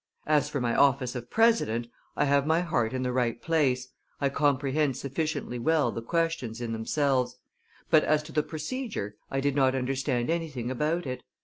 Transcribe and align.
As 0.25 0.49
for 0.49 0.59
my 0.59 0.75
office 0.75 1.13
of 1.13 1.29
president, 1.29 1.85
I 2.17 2.25
have 2.25 2.47
my 2.47 2.61
heart 2.61 2.91
in 2.91 3.03
the 3.03 3.11
right 3.11 3.39
place, 3.39 3.89
I 4.19 4.29
comprehend 4.29 4.97
sufficiently 4.97 5.59
well 5.59 5.91
the 5.91 6.01
questions 6.01 6.59
in 6.59 6.73
themselves; 6.73 7.37
but 7.91 8.03
as 8.03 8.23
to 8.23 8.31
the 8.31 8.41
procedure 8.41 9.15
I 9.29 9.39
did 9.41 9.55
not 9.55 9.75
understand 9.75 10.31
anything 10.31 10.71
about 10.71 11.05
it. 11.05 11.21